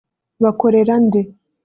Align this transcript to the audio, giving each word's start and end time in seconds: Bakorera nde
Bakorera 0.43 0.95
nde 1.05 1.19